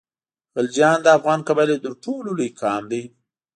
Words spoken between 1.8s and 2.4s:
تر ټولو